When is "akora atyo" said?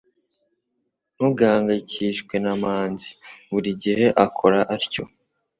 4.25-5.03